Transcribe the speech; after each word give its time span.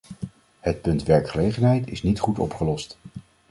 Het 0.59 0.81
punt 0.81 1.03
werkgelegenheid 1.03 1.89
is 1.89 2.03
niet 2.03 2.19
goed 2.19 2.39
opgelost. 2.39 2.97